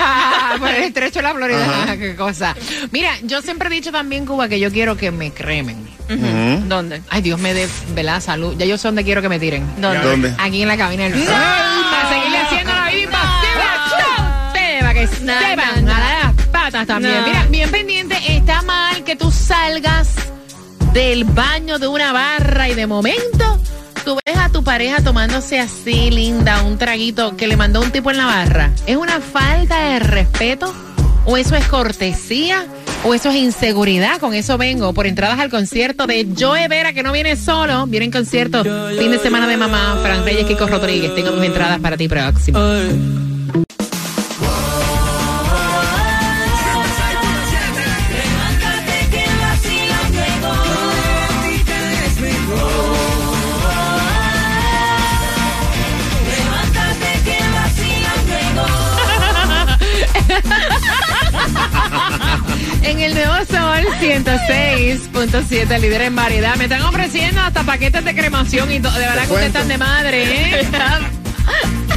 Ah, 0.54 0.58
por 0.60 0.68
el 0.68 0.84
estrecho 0.84 1.20
de 1.20 1.24
la 1.24 1.34
Florida, 1.34 1.64
Ajá. 1.84 1.98
qué 1.98 2.14
cosa. 2.14 2.54
Mira, 2.92 3.12
yo 3.24 3.42
siempre 3.42 3.70
he 3.70 3.72
dicho 3.72 3.90
también, 3.94 4.26
Cuba, 4.26 4.50
que 4.50 4.60
yo 4.60 4.70
quiero 4.70 4.98
que 4.98 5.10
me 5.10 5.32
cremen. 5.32 5.78
¿Dónde? 6.68 7.02
Ay, 7.10 7.22
Dios 7.22 7.40
me 7.40 7.54
dé, 7.54 7.70
¿verdad? 7.96 8.20
Salud. 8.20 8.54
Ya 8.58 8.66
yo 8.66 8.78
sé 8.78 8.90
dónde 8.90 9.06
quiero 9.06 9.22
que 9.22 9.30
me 9.30 9.40
tiren. 9.40 9.66
¿Dónde? 9.78 10.00
¿Dónde? 10.00 10.34
Aquí 10.38 10.62
en 10.62 10.68
la 10.68 10.76
cabina 10.76 11.04
del 11.08 11.24
Para 11.24 12.10
seguirle 12.10 12.38
haciendo 12.38 12.74
la 12.74 12.90
vida 12.90 13.02
imposible 13.04 14.82
para 14.82 14.94
que 14.94 15.08
No, 15.22 15.34
no, 15.34 15.82
no. 15.84 15.94
a 15.96 16.00
las 16.00 16.48
patas 16.48 16.86
también. 16.88 17.16
No. 17.22 17.28
Mira, 17.28 17.46
bien 17.50 17.72
pendiente, 17.72 18.18
está 18.28 18.62
mal 18.64 19.06
que 19.06 19.16
tú 19.16 19.32
salgas 19.32 20.10
del 20.92 21.24
baño 21.24 21.80
de 21.80 21.88
una 21.88 22.12
barra 22.12 22.68
y 22.68 22.74
de 22.74 22.88
momento 22.88 23.58
tú 24.04 24.18
ves 24.26 24.38
a 24.38 24.50
tu 24.50 24.64
pareja 24.64 25.04
tomándose 25.04 25.60
así, 25.60 26.10
linda, 26.12 26.64
un 26.64 26.78
traguito 26.78 27.36
que 27.38 27.48
le 27.48 27.58
mandó 27.58 27.82
un 27.82 27.92
tipo 27.92 28.12
en 28.12 28.18
la 28.18 28.26
barra. 28.26 28.72
¿Es 28.86 28.98
una 28.98 29.20
falta 29.20 29.80
de 29.90 30.00
respeto? 30.00 30.74
¿O 31.26 31.38
eso 31.38 31.56
es 31.56 31.68
cortesía? 31.68 32.66
¿O 33.04 33.14
eso 33.14 33.30
es 33.30 33.36
inseguridad? 33.36 34.20
Con 34.20 34.34
eso 34.34 34.58
vengo 34.58 34.94
por 34.94 35.08
entradas 35.08 35.40
al 35.40 35.50
concierto 35.50 36.08
de 36.08 36.28
Joe 36.38 36.68
Vera, 36.68 36.94
que 36.94 37.04
no 37.04 37.12
viene 37.12 37.36
solo, 37.36 37.86
viene 37.88 38.08
en 38.08 38.12
concierto 38.12 38.64
fin 38.64 39.12
de 39.12 39.20
semana 39.20 39.48
de 39.48 39.58
mamá, 39.58 40.00
Fran 40.02 40.24
Reyes, 40.24 40.46
Kiko 40.46 40.68
Rodríguez. 40.68 41.14
Tengo 41.16 41.32
mis 41.34 41.46
entradas 41.46 41.80
para 41.80 41.98
ti 41.98 42.08
próximo. 42.08 42.60
El 63.04 63.14
Nuevo 63.16 63.34
Sol 63.46 63.86
106.7, 64.00 65.80
líder 65.80 66.02
en 66.02 66.16
variedad. 66.16 66.56
Me 66.56 66.66
están 66.66 66.84
ofreciendo 66.84 67.42
hasta 67.42 67.64
paquetes 67.64 68.06
de 68.06 68.14
cremación 68.14 68.72
y 68.72 68.80
todo. 68.80 68.94
De 68.94 69.00
verdad 69.06 69.26
que 69.26 69.34
ustedes 69.34 69.48
están 69.48 69.68
de 69.68 69.78
madre, 69.78 70.24
¿eh? 70.24 70.68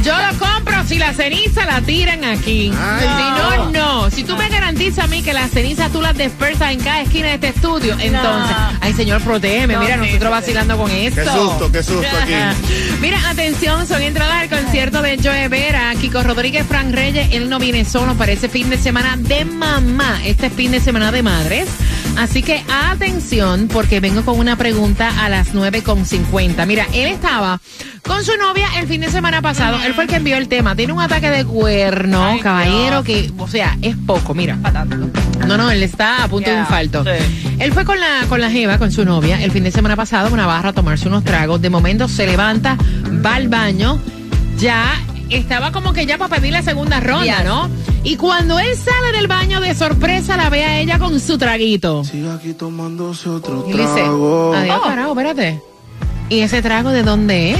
Yo 0.05 0.13
lo 0.15 0.37
compro 0.37 0.85
si 0.85 0.99
la 0.99 1.13
ceniza 1.13 1.65
la 1.65 1.81
tiran 1.81 2.23
aquí. 2.25 2.71
Ay, 2.79 3.07
si 3.07 3.41
no, 3.41 3.71
no. 3.71 4.11
Si 4.11 4.23
tú 4.23 4.37
me 4.37 4.47
garantizas 4.49 5.05
a 5.05 5.07
mí 5.07 5.23
que 5.23 5.33
las 5.33 5.49
cenizas 5.49 5.91
tú 5.91 5.99
las 5.99 6.15
dispersas 6.15 6.73
en 6.73 6.79
cada 6.79 7.01
esquina 7.01 7.29
de 7.29 7.33
este 7.33 7.47
estudio, 7.47 7.95
entonces, 7.99 8.55
ay 8.81 8.93
señor, 8.93 9.19
protégeme. 9.21 9.73
No, 9.73 9.79
Mira, 9.79 9.95
sí, 9.95 10.01
nosotros 10.01 10.29
vacilando 10.29 10.77
con 10.77 10.91
esto. 10.91 11.21
Qué 11.21 11.27
susto, 11.27 11.71
qué 11.71 11.81
susto 11.81 12.17
aquí. 12.21 12.33
Mira, 13.01 13.17
atención, 13.27 13.87
son 13.87 14.03
entradas 14.03 14.43
al 14.43 14.49
concierto 14.49 15.01
de 15.01 15.17
Joe 15.17 15.47
Vera, 15.47 15.91
Kiko 15.99 16.21
Rodríguez, 16.21 16.67
Frank 16.67 16.93
Reyes. 16.93 17.29
Él 17.31 17.49
no 17.49 17.57
viene 17.57 17.83
solo 17.83 18.13
para 18.13 18.31
ese 18.31 18.47
fin 18.47 18.69
de 18.69 18.77
semana 18.77 19.17
de 19.17 19.43
mamá. 19.43 20.21
Este 20.23 20.47
es 20.47 20.53
fin 20.53 20.69
de 20.69 20.81
semana 20.81 21.11
de 21.11 21.23
madres. 21.23 21.67
Así 22.17 22.41
que 22.43 22.63
atención, 22.91 23.67
porque 23.67 23.99
vengo 23.99 24.23
con 24.23 24.39
una 24.39 24.55
pregunta 24.55 25.23
a 25.23 25.29
las 25.29 25.53
9.50. 25.53 26.65
Mira, 26.65 26.85
él 26.93 27.07
estaba 27.07 27.59
con 28.03 28.23
su 28.23 28.35
novia 28.37 28.67
el 28.79 28.87
fin 28.87 29.01
de 29.01 29.09
semana 29.09 29.41
pasado. 29.41 29.77
Él 29.83 29.93
fue 29.93 30.05
el 30.05 30.09
que 30.09 30.15
envió 30.15 30.37
el 30.37 30.47
tema. 30.47 30.75
Tiene 30.75 30.93
un 30.93 31.01
ataque 31.01 31.29
de 31.29 31.43
cuerno, 31.45 32.23
Ay, 32.25 32.39
caballero, 32.39 33.03
que, 33.03 33.31
o 33.37 33.47
sea, 33.47 33.77
es 33.81 33.95
poco. 33.97 34.33
Mira. 34.33 34.57
No, 35.45 35.57
no, 35.57 35.69
él 35.69 35.83
está 35.83 36.23
a 36.23 36.27
punto 36.27 36.49
de 36.49 36.59
infarto. 36.59 37.03
sí. 37.03 37.55
Él 37.59 37.71
fue 37.71 37.85
con 37.85 37.99
la, 37.99 38.25
con 38.27 38.41
la 38.41 38.49
Jeva, 38.49 38.77
con 38.77 38.91
su 38.91 39.05
novia, 39.05 39.41
el 39.41 39.51
fin 39.51 39.63
de 39.63 39.71
semana 39.71 39.95
pasado 39.95 40.33
una 40.33 40.45
barra 40.45 40.69
a 40.69 40.73
tomarse 40.73 41.07
unos 41.07 41.23
tragos. 41.23 41.61
De 41.61 41.69
momento 41.69 42.07
se 42.07 42.25
levanta, 42.25 42.77
va 43.25 43.35
al 43.35 43.47
baño, 43.47 43.99
ya 44.57 44.91
estaba 45.29 45.71
como 45.71 45.93
que 45.93 46.05
ya 46.05 46.17
para 46.17 46.35
pedir 46.35 46.53
la 46.53 46.61
segunda 46.61 46.99
ronda, 46.99 47.37
Yes. 47.37 47.45
¿no? 47.45 47.69
Y 48.03 48.17
cuando 48.17 48.59
él 48.59 48.75
sale 48.77 49.17
del 49.17 49.27
baño 49.27 49.59
de 49.61 49.73
sorpresa, 49.73 50.37
la 50.37 50.49
ve 50.49 50.63
a 50.63 50.79
ella 50.79 50.99
con 50.99 51.19
su 51.19 51.37
traguito. 51.37 52.03
Sigue 52.03 52.31
aquí 52.31 52.53
tomándose 52.53 53.29
otro 53.29 53.65
Y 53.67 53.71
dice, 53.71 53.83
trago. 53.95 54.53
adiós, 54.55 54.81
carajo, 54.83 55.09
espérate. 55.11 55.61
¿Y 56.29 56.39
ese 56.41 56.61
trago 56.61 56.89
de 56.91 57.01
dónde 57.03 57.51
es? 57.51 57.59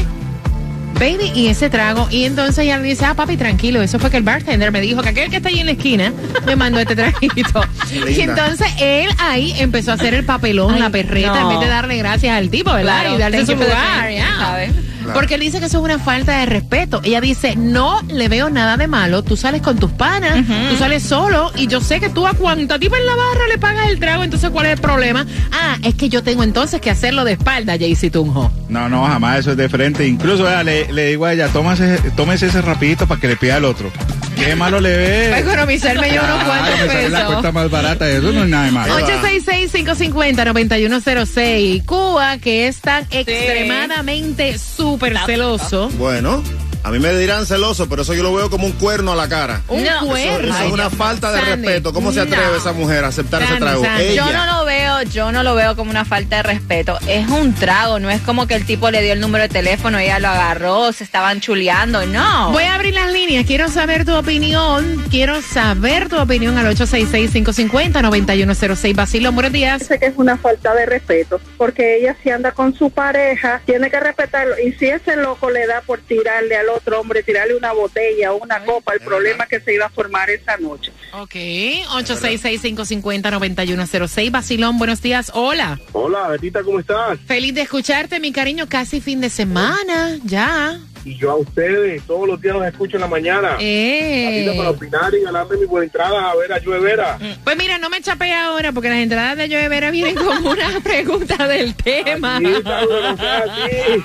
Baby, 0.99 1.31
y 1.35 1.47
ese 1.47 1.69
trago. 1.69 2.07
Y 2.09 2.23
entonces 2.23 2.59
ella 2.59 2.77
le 2.77 2.87
dice, 2.87 3.03
ah, 3.05 3.13
papi, 3.15 3.35
tranquilo. 3.35 3.81
Eso 3.81 3.99
fue 3.99 4.09
que 4.09 4.15
el 4.17 4.23
bartender 4.23 4.71
me 4.71 4.79
dijo 4.79 5.01
que 5.01 5.09
aquel 5.09 5.29
que 5.29 5.37
está 5.37 5.49
ahí 5.49 5.59
en 5.59 5.65
la 5.65 5.73
esquina 5.73 6.13
me 6.45 6.55
mandó 6.55 6.79
este 6.79 6.95
traguito. 6.95 7.61
y 8.07 8.21
entonces 8.21 8.67
él 8.79 9.09
ahí 9.19 9.53
empezó 9.59 9.91
a 9.91 9.95
hacer 9.95 10.13
el 10.13 10.23
papelón, 10.23 10.75
Ay, 10.75 10.79
la 10.79 10.89
perreta, 10.89 11.41
no. 11.41 11.41
en 11.41 11.49
vez 11.49 11.59
de 11.67 11.73
darle 11.73 11.97
gracias 11.97 12.37
al 12.37 12.49
tipo, 12.49 12.71
¿verdad? 12.71 13.01
Claro, 13.01 13.15
y 13.15 13.17
darle 13.19 13.37
thank 13.39 13.47
su 13.47 13.55
lugar, 13.55 14.09
ya. 14.11 14.67
Porque 15.13 15.35
él 15.35 15.41
dice 15.41 15.59
que 15.59 15.65
eso 15.65 15.77
es 15.79 15.83
una 15.83 15.99
falta 15.99 16.39
de 16.39 16.45
respeto. 16.45 17.01
Ella 17.03 17.21
dice, 17.21 17.55
no 17.55 18.01
le 18.07 18.27
veo 18.27 18.49
nada 18.49 18.77
de 18.77 18.87
malo. 18.87 19.23
Tú 19.23 19.37
sales 19.37 19.61
con 19.61 19.77
tus 19.77 19.91
panas, 19.91 20.45
tú 20.69 20.77
sales 20.77 21.03
solo 21.03 21.51
y 21.55 21.67
yo 21.67 21.81
sé 21.81 21.99
que 21.99 22.09
tú 22.09 22.25
a 22.27 22.33
cuanta 22.33 22.79
tipo 22.79 22.95
en 22.95 23.05
la 23.05 23.15
barra 23.15 23.47
le 23.49 23.57
pagas 23.57 23.89
el 23.89 23.99
trago, 23.99 24.23
entonces 24.23 24.49
¿cuál 24.49 24.67
es 24.67 24.73
el 24.73 24.79
problema? 24.79 25.25
Ah, 25.51 25.77
es 25.83 25.95
que 25.95 26.09
yo 26.09 26.23
tengo 26.23 26.43
entonces 26.43 26.81
que 26.81 26.89
hacerlo 26.89 27.23
de 27.23 27.33
espalda, 27.33 27.77
Jaycee 27.77 28.09
Tunjo. 28.09 28.51
No, 28.69 28.89
no, 28.89 29.05
jamás 29.05 29.39
eso 29.39 29.51
es 29.51 29.57
de 29.57 29.69
frente. 29.69 30.07
Incluso 30.07 30.47
le, 30.63 30.91
le 30.91 31.07
digo 31.07 31.25
a 31.25 31.33
ella, 31.33 31.47
tómase, 31.49 31.99
tómese 32.15 32.47
ese 32.47 32.61
rapidito 32.61 33.07
para 33.07 33.19
que 33.19 33.27
le 33.27 33.35
pida 33.35 33.57
al 33.57 33.65
otro. 33.65 33.91
¿Qué 34.35 34.55
malo 34.55 34.79
le 34.79 34.97
ve? 34.97 35.27
Para 35.29 35.39
economizarme 35.39 36.13
yo 36.13 36.23
unos 36.23 36.43
cuantos 36.43 36.79
me 36.79 36.87
sale 36.87 37.09
la 37.09 37.17
pesos. 37.17 37.31
cuenta 37.33 37.51
más 37.51 37.69
barata, 37.71 38.09
eso 38.09 38.31
no 38.31 38.43
es 38.43 38.49
nada 38.49 38.65
de 38.65 38.71
malo. 38.71 38.99
866-550-9106. 38.99 41.85
Cuba, 41.85 42.37
que 42.37 42.67
es 42.67 42.79
tan 42.81 43.05
extremadamente 43.09 44.57
súper 44.57 45.17
celoso. 45.25 45.89
Bueno, 45.97 46.43
a 46.85 46.91
mí 46.91 46.99
me 46.99 47.11
dirán 47.17 47.47
celoso, 47.47 47.89
pero 47.89 48.03
eso 48.03 48.13
yo 48.13 48.21
lo 48.21 48.31
veo 48.31 48.51
como 48.51 48.67
un 48.67 48.73
cuerno 48.73 49.11
a 49.11 49.15
la 49.15 49.27
cara. 49.27 49.63
Un 49.69 49.83
No. 49.83 50.05
Cuerno. 50.05 50.55
eso 50.55 50.65
es 50.67 50.71
una 50.71 50.91
falta 50.91 51.31
de 51.31 51.39
Sandy, 51.39 51.65
respeto. 51.67 51.91
¿Cómo 51.91 52.11
se 52.11 52.19
atreve 52.19 52.45
no. 52.45 52.55
esa 52.57 52.73
mujer 52.73 53.03
a 53.03 53.07
aceptar 53.07 53.41
ese 53.41 53.53
Sandy, 53.53 53.65
trago? 53.65 53.83
Sandy. 53.83 54.03
Ella. 54.03 54.25
Yo 54.27 54.33
no 54.33 54.45
lo 54.59 54.65
veo, 54.65 55.01
yo 55.01 55.31
no 55.31 55.41
lo 55.41 55.55
veo 55.55 55.75
como 55.75 55.89
una 55.89 56.05
falta 56.05 56.35
de 56.37 56.43
respeto. 56.43 56.99
Es 57.07 57.27
un 57.27 57.55
trago, 57.55 57.97
no 57.99 58.11
es 58.11 58.21
como 58.21 58.45
que 58.45 58.53
el 58.53 58.67
tipo 58.67 58.91
le 58.91 59.01
dio 59.01 59.13
el 59.13 59.19
número 59.19 59.41
de 59.41 59.49
teléfono, 59.49 59.97
ella 59.97 60.19
lo 60.19 60.27
agarró, 60.27 60.91
se 60.93 61.03
estaban 61.03 61.41
chuleando, 61.41 62.05
no. 62.05 62.51
Voy 62.51 62.65
a 62.65 62.75
abrir 62.75 62.93
las 62.93 63.11
líneas. 63.11 63.47
Quiero 63.47 63.67
saber 63.69 64.05
tu 64.05 64.13
opinión. 64.15 65.03
Quiero 65.09 65.41
saber 65.41 66.07
tu 66.07 66.19
opinión 66.19 66.55
al 66.59 66.67
866-550-9106. 66.75 68.93
Basilio, 68.95 69.31
buenos 69.31 69.51
días. 69.51 69.81
Sé 69.87 69.97
que 69.97 70.05
es 70.05 70.13
una 70.17 70.37
falta 70.37 70.75
de 70.75 70.85
respeto, 70.85 71.41
porque 71.57 71.97
ella 71.97 72.15
si 72.21 72.29
anda 72.29 72.51
con 72.51 72.75
su 72.77 72.91
pareja, 72.91 73.59
tiene 73.65 73.89
que 73.89 73.99
respetarlo. 73.99 74.53
Y 74.63 74.71
si 74.73 74.85
ese 74.85 75.15
loco 75.15 75.49
le 75.49 75.65
da 75.65 75.81
por 75.81 75.99
tirarle 76.01 76.55
al 76.57 76.69
otro 76.69 76.74
hombre, 76.93 77.23
tirarle 77.23 77.55
una 77.55 77.71
botella 77.73 78.31
o 78.33 78.37
una 78.37 78.63
copa, 78.63 78.93
el 78.93 79.01
problema 79.01 79.47
que 79.47 79.59
se 79.59 79.73
iba 79.73 79.85
a 79.85 79.89
formar 79.89 80.29
esa 80.29 80.55
noche. 80.57 80.91
Ok, 81.13 81.35
866-550-9106. 81.35 84.31
Basilón, 84.31 84.77
buenos 84.77 85.01
días. 85.01 85.31
Hola. 85.33 85.79
Hola, 85.91 86.29
Betita, 86.29 86.63
¿cómo 86.63 86.79
estás? 86.79 87.19
Feliz 87.25 87.53
de 87.55 87.61
escucharte, 87.61 88.19
mi 88.19 88.31
cariño. 88.31 88.67
Casi 88.69 89.01
fin 89.01 89.21
de 89.21 89.29
semana, 89.29 90.17
ya. 90.23 90.79
Y 91.05 91.15
yo 91.17 91.29
a 91.31 91.35
ustedes, 91.35 92.01
todos 92.07 92.27
los 92.27 92.41
días 92.41 92.55
los 92.55 92.65
escucho 92.65 92.97
en 92.97 93.01
la 93.01 93.07
mañana. 93.07 93.51
Betita, 93.57 94.53
para 94.57 94.69
Eh. 94.69 94.73
opinar 94.75 95.13
y 95.13 95.21
ganarme 95.21 95.57
mi 95.57 95.65
buena 95.65 95.85
entrada 95.85 96.31
a 96.31 96.35
ver 96.35 96.51
a 96.51 96.59
Joe 96.63 96.79
Vera. 96.79 97.19
Pues 97.43 97.55
mira, 97.57 97.77
no 97.77 97.91
me 97.91 98.01
chapé 98.01 98.33
ahora 98.33 98.71
porque 98.71 98.89
las 98.89 98.97
entradas 98.97 99.37
de 99.37 99.47
Joe 99.47 99.69
Vera 99.69 99.91
vienen 99.91 100.15
con 100.15 100.25
una 100.47 100.79
pregunta 100.83 101.47
del 101.47 101.75
tema. 101.75 102.39
Sí, 102.39 102.45
Pablo, 102.63 103.01
no 103.01 103.17
sea 103.17 103.37
así. 103.37 104.03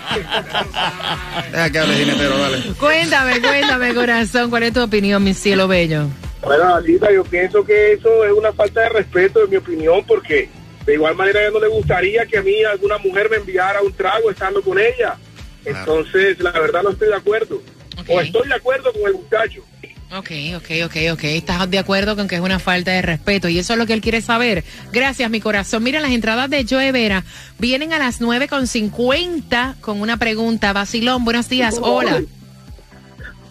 Deja 1.52 1.70
que 1.72 1.78
hable 1.78 1.94
jinetero, 1.94 2.38
dale. 2.38 2.58
Cuéntame, 2.78 3.40
cuéntame, 3.40 3.94
corazón, 3.94 4.50
¿cuál 4.50 4.64
es 4.64 4.72
tu 4.74 4.82
opinión, 4.82 5.24
mi 5.24 5.32
cielo 5.32 5.66
bello? 5.68 6.06
Bueno, 6.42 6.74
Alita, 6.74 7.10
yo 7.12 7.24
pienso 7.24 7.64
que 7.64 7.92
eso 7.94 8.24
es 8.26 8.32
una 8.32 8.52
falta 8.52 8.82
de 8.82 8.88
respeto, 8.90 9.42
en 9.44 9.50
mi 9.50 9.56
opinión, 9.56 10.04
porque 10.06 10.48
de 10.86 10.94
igual 10.94 11.14
manera 11.14 11.40
a 11.40 11.42
ella 11.44 11.50
no 11.52 11.60
le 11.60 11.68
gustaría 11.68 12.26
que 12.26 12.38
a 12.38 12.42
mí 12.42 12.62
alguna 12.64 12.98
mujer 12.98 13.28
me 13.30 13.36
enviara 13.38 13.80
un 13.82 13.92
trago 13.92 14.30
estando 14.30 14.60
con 14.62 14.78
ella. 14.78 15.16
Entonces, 15.64 16.38
la 16.40 16.50
verdad 16.52 16.82
no 16.82 16.90
estoy 16.90 17.08
de 17.08 17.14
acuerdo. 17.16 17.62
O 18.08 18.20
estoy 18.20 18.48
de 18.48 18.54
acuerdo 18.54 18.92
con 18.92 19.02
el 19.06 19.12
muchacho. 19.14 19.62
Ok, 20.12 20.30
ok, 20.56 20.70
ok, 20.86 20.96
ok. 21.12 21.24
Estás 21.24 21.70
de 21.70 21.78
acuerdo 21.78 22.16
con 22.16 22.26
que 22.26 22.34
es 22.34 22.40
una 22.40 22.58
falta 22.58 22.90
de 22.90 23.00
respeto 23.02 23.48
y 23.48 23.58
eso 23.60 23.74
es 23.74 23.78
lo 23.78 23.86
que 23.86 23.92
él 23.92 24.00
quiere 24.00 24.20
saber. 24.20 24.64
Gracias, 24.92 25.30
mi 25.30 25.40
corazón. 25.40 25.84
Mira, 25.84 26.00
las 26.00 26.10
entradas 26.10 26.50
de 26.50 26.66
Joe 26.68 26.90
Vera 26.90 27.22
vienen 27.58 27.92
a 27.92 27.98
las 27.98 28.20
9.50 28.20 29.76
con 29.80 30.00
una 30.00 30.16
pregunta. 30.16 30.72
Basilón, 30.72 31.24
buenos 31.24 31.48
días. 31.48 31.76
Hola. 31.80 32.22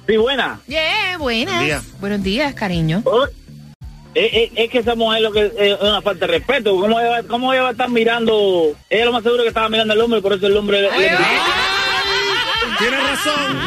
Sí, 0.07 0.17
buena. 0.17 0.59
Yeah, 0.67 1.17
buenas. 1.17 1.53
Buen 1.55 1.65
día. 1.67 1.81
Buenos 2.01 2.23
días, 2.23 2.53
cariño. 2.55 3.03
Oh, 3.05 3.25
Es, 4.15 4.33
es- 4.33 4.49
es 4.55 4.69
que 4.71 4.79
esa 4.79 4.95
mujer 4.95 5.21
lo 5.21 5.31
que 5.31 5.45
es, 5.45 5.51
es 5.55 5.79
una 5.81 6.01
falta 6.01 6.25
de 6.25 6.33
respeto. 6.39 6.71
¿Cómo 6.77 6.99
ella, 6.99 7.09
va- 7.09 7.23
¿Cómo 7.23 7.53
ella 7.53 7.61
va 7.61 7.69
a 7.69 7.71
estar 7.71 7.89
mirando? 7.89 8.75
Ella 8.89 9.05
lo 9.05 9.11
más 9.13 9.21
seguro 9.23 9.43
que 9.43 9.49
estaba 9.49 9.69
mirando 9.69 9.93
al 9.93 10.01
hombre, 10.01 10.19
por 10.21 10.33
eso 10.33 10.47
el 10.47 10.57
hombre 10.57 10.81
le, 10.81 10.89
le- 10.89 11.09
Tiene 12.79 12.97
razón. 12.97 13.57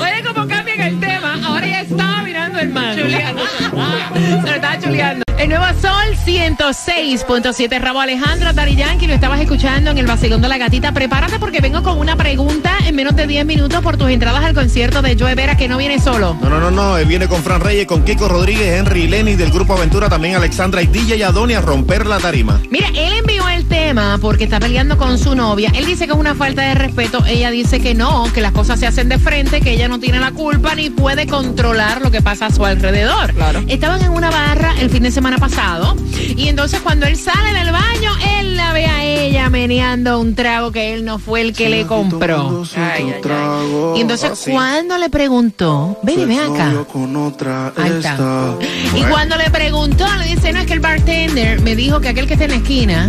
Oye, 0.00 0.22
como 0.24 0.46
cambian 0.46 0.80
el 0.80 1.00
tema, 1.00 1.34
ahora 1.44 1.66
ya 1.66 1.80
estaba 1.80 2.22
mirando 2.22 2.58
el 2.60 2.68
man. 2.70 2.96
Chuleando. 2.96 3.42
Se 3.46 4.48
lo 4.48 4.54
estaba 4.54 4.78
chuleando. 4.78 5.23
El 5.44 5.50
nuevo 5.50 5.66
Sol 5.78 6.16
106.7. 6.24 7.78
Rabo 7.78 8.00
Alejandro, 8.00 8.54
Dari 8.54 8.76
Yankee, 8.76 9.06
lo 9.06 9.12
estabas 9.12 9.38
escuchando 9.42 9.90
en 9.90 9.98
el 9.98 10.06
Vacilón 10.06 10.40
de 10.40 10.48
la 10.48 10.56
Gatita. 10.56 10.92
Prepárate 10.92 11.38
porque 11.38 11.60
vengo 11.60 11.82
con 11.82 11.98
una 11.98 12.16
pregunta 12.16 12.78
en 12.86 12.96
menos 12.96 13.14
de 13.14 13.26
10 13.26 13.44
minutos 13.44 13.82
por 13.82 13.98
tus 13.98 14.08
entradas 14.08 14.42
al 14.42 14.54
concierto 14.54 15.02
de 15.02 15.18
Joe 15.18 15.34
Vera, 15.34 15.54
que 15.58 15.68
no 15.68 15.76
viene 15.76 16.00
solo. 16.00 16.34
No, 16.40 16.48
no, 16.48 16.60
no, 16.60 16.70
no. 16.70 16.96
Él 16.96 17.04
viene 17.04 17.28
con 17.28 17.42
Fran 17.42 17.60
Reyes, 17.60 17.86
con 17.86 18.04
Kiko 18.04 18.26
Rodríguez, 18.26 18.80
Henry 18.80 19.06
Lenny 19.06 19.34
del 19.34 19.50
Grupo 19.50 19.74
Aventura, 19.74 20.08
también 20.08 20.34
Alexandra 20.34 20.80
y 20.80 20.86
DJ 20.86 21.22
Adoni 21.22 21.52
a 21.52 21.60
romper 21.60 22.06
la 22.06 22.16
tarima. 22.16 22.58
Mira, 22.70 22.88
él 22.94 23.12
envió 23.12 23.46
el 23.50 23.68
tema 23.68 24.16
porque 24.22 24.44
está 24.44 24.58
peleando 24.58 24.96
con 24.96 25.18
su 25.18 25.34
novia. 25.34 25.70
Él 25.74 25.84
dice 25.84 26.06
que 26.06 26.12
es 26.12 26.18
una 26.18 26.34
falta 26.34 26.62
de 26.62 26.74
respeto. 26.74 27.22
Ella 27.26 27.50
dice 27.50 27.80
que 27.80 27.94
no, 27.94 28.32
que 28.32 28.40
las 28.40 28.52
cosas 28.52 28.80
se 28.80 28.86
hacen 28.86 29.10
de 29.10 29.18
frente, 29.18 29.60
que 29.60 29.72
ella 29.72 29.88
no 29.88 30.00
tiene 30.00 30.20
la 30.20 30.32
culpa 30.32 30.74
ni 30.74 30.88
puede 30.88 31.26
controlar 31.26 32.00
lo 32.00 32.10
que 32.10 32.22
pasa 32.22 32.46
a 32.46 32.50
su 32.50 32.64
alrededor. 32.64 33.34
Claro. 33.34 33.62
Estaban 33.68 34.02
en 34.02 34.10
una 34.10 34.30
barra 34.30 34.72
el 34.80 34.88
fin 34.88 35.02
de 35.02 35.10
semana 35.10 35.33
pasado 35.38 35.96
y 36.36 36.48
entonces 36.48 36.80
cuando 36.80 37.06
él 37.06 37.16
sale 37.16 37.52
del 37.58 37.70
baño, 37.72 38.10
él 38.38 38.56
la 38.56 38.72
ve 38.72 38.86
a 38.86 39.04
ella 39.04 39.50
meneando 39.50 40.18
un 40.20 40.34
trago 40.34 40.72
que 40.72 40.94
él 40.94 41.04
no 41.04 41.18
fue 41.18 41.40
el 41.42 41.52
que 41.52 41.68
le 41.68 41.86
compró. 41.86 42.64
Ay, 42.76 43.12
ay, 43.14 43.20
ay. 43.24 43.98
Y 43.98 44.00
entonces 44.00 44.30
Ah, 44.46 44.50
cuando 44.50 44.98
le 44.98 45.10
preguntó, 45.10 45.98
ven, 46.02 46.26
ven 46.28 46.40
acá. 46.40 46.84
con 46.92 47.14
otra 47.16 47.72
Ahí 47.76 47.90
está. 47.92 48.12
está. 48.12 48.54
Y 48.98 49.02
cuando 49.04 49.36
le 49.36 49.50
preguntó, 49.50 50.06
le 50.18 50.26
dice, 50.34 50.52
no, 50.52 50.60
es 50.60 50.66
que 50.66 50.72
el 50.74 50.80
bartender 50.80 51.60
me 51.60 51.76
dijo 51.76 52.00
que 52.00 52.08
aquel 52.08 52.26
que 52.26 52.34
está 52.34 52.44
en 52.46 52.50
la 52.52 52.56
esquina, 52.56 53.08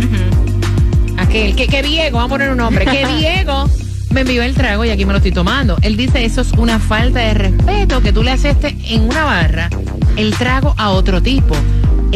aquel, 1.18 1.54
que, 1.56 1.66
que 1.66 1.82
Diego, 1.82 2.16
vamos 2.18 2.30
a 2.30 2.34
poner 2.34 2.50
un 2.50 2.58
nombre, 2.58 2.84
que 2.84 3.06
Diego 3.18 3.68
me 4.10 4.20
envió 4.22 4.42
el 4.42 4.54
trago 4.54 4.84
y 4.84 4.90
aquí 4.90 5.04
me 5.04 5.12
lo 5.12 5.18
estoy 5.18 5.32
tomando. 5.32 5.76
Él 5.82 5.96
dice, 5.96 6.24
eso 6.24 6.40
es 6.40 6.52
una 6.52 6.78
falta 6.78 7.18
de 7.20 7.34
respeto 7.34 8.00
que 8.00 8.12
tú 8.12 8.22
le 8.22 8.30
haces 8.32 8.56
en 8.62 9.02
una 9.02 9.24
barra 9.24 9.68
el 10.16 10.34
trago 10.34 10.74
a 10.78 10.90
otro 10.90 11.20
tipo. 11.22 11.54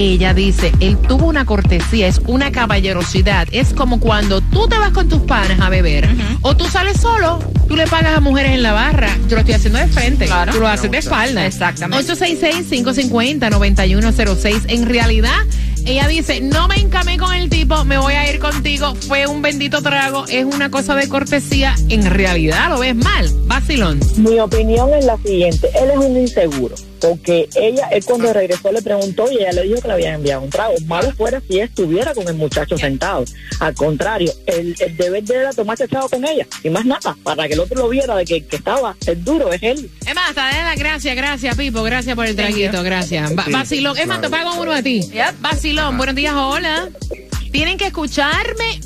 Ella 0.02 0.32
dice, 0.32 0.72
él 0.80 0.96
tuvo 0.96 1.26
una 1.26 1.44
cortesía, 1.44 2.06
es 2.06 2.22
una 2.26 2.50
caballerosidad. 2.50 3.48
Es 3.52 3.74
como 3.74 4.00
cuando 4.00 4.40
tú 4.40 4.66
te 4.66 4.78
vas 4.78 4.92
con 4.92 5.10
tus 5.10 5.20
panas 5.22 5.60
a 5.60 5.68
beber 5.68 6.08
o 6.40 6.56
tú 6.56 6.64
sales 6.64 6.98
solo, 6.98 7.38
tú 7.68 7.76
le 7.76 7.86
pagas 7.86 8.16
a 8.16 8.20
mujeres 8.20 8.52
en 8.52 8.62
la 8.62 8.72
barra. 8.72 9.14
Yo 9.28 9.34
lo 9.36 9.40
estoy 9.40 9.52
haciendo 9.56 9.78
de 9.78 9.88
frente, 9.88 10.24
Claro. 10.24 10.52
tú 10.54 10.60
lo 10.60 10.68
haces 10.68 10.90
de 10.90 10.96
espalda. 10.96 11.44
Exactamente. 11.44 12.14
866-550-9106. 12.14 14.62
En 14.68 14.86
realidad, 14.86 15.36
ella 15.84 16.08
dice, 16.08 16.40
no 16.40 16.66
me 16.66 16.76
encamé 16.76 17.18
con 17.18 17.34
el 17.34 17.50
tipo, 17.50 17.84
me 17.84 17.98
voy 17.98 18.14
a 18.14 18.32
ir 18.32 18.38
contigo, 18.38 18.94
fue 18.94 19.26
un 19.26 19.42
bendito 19.42 19.82
trago, 19.82 20.24
es 20.28 20.46
una 20.46 20.70
cosa 20.70 20.94
de 20.94 21.10
cortesía, 21.10 21.74
en 21.90 22.06
realidad 22.06 22.70
lo 22.70 22.78
ves 22.78 22.94
mal, 22.96 23.28
vacilón. 23.46 24.00
Mi 24.16 24.38
opinión 24.40 24.94
es 24.94 25.04
la 25.04 25.18
siguiente, 25.18 25.68
él 25.78 25.90
es 25.90 25.98
un 25.98 26.16
inseguro, 26.16 26.74
porque 27.00 27.48
ella, 27.56 27.88
él 27.90 28.04
cuando 28.04 28.32
regresó 28.32 28.70
le 28.72 28.82
preguntó 28.82 29.30
y 29.30 29.36
ella 29.38 29.52
le 29.52 29.62
dijo 29.62 29.80
que 29.80 29.88
le 29.88 29.94
habían 29.94 30.14
enviado 30.16 30.42
un 30.42 30.50
trago. 30.50 30.74
Malo 30.86 31.12
fuera 31.12 31.40
si 31.48 31.58
estuviera 31.60 32.12
con 32.14 32.26
el 32.28 32.34
muchacho 32.34 32.76
sentado. 32.78 33.24
Al 33.58 33.74
contrario, 33.74 34.32
el, 34.46 34.74
el 34.78 34.96
deber 34.96 35.22
de 35.24 35.34
él 35.34 35.40
era 35.40 35.52
tomarse 35.52 35.88
trago 35.88 36.08
con 36.08 36.24
ella, 36.26 36.46
y 36.62 36.70
más 36.70 36.84
nada, 36.84 37.16
para 37.22 37.46
que 37.48 37.54
el 37.54 37.60
otro 37.60 37.78
lo 37.80 37.88
viera 37.88 38.14
de 38.16 38.24
que 38.24 38.36
el 38.36 38.46
que 38.46 38.56
estaba, 38.56 38.96
el 39.06 39.24
duro 39.24 39.52
es 39.52 39.62
él. 39.62 39.90
Es 40.06 40.14
más, 40.14 40.34
Tadela, 40.34 40.74
gracias, 40.76 41.16
gracias, 41.16 41.56
Pipo, 41.56 41.82
gracias 41.82 42.14
por 42.14 42.26
el 42.26 42.36
traguito, 42.36 42.82
gracias. 42.82 43.36
Va- 43.36 43.44
Sí, 43.44 43.52
vacilón, 43.52 43.96
es 43.98 44.06
más, 44.06 44.20
te 44.20 44.28
pago 44.28 44.54
uno 44.60 44.72
a 44.72 44.82
ti. 44.82 45.10
Vacilón, 45.40 45.96
buenos 45.96 46.14
días, 46.14 46.34
hola. 46.36 46.88
Tienen 47.52 47.78
que 47.78 47.86
escucharme 47.86 48.80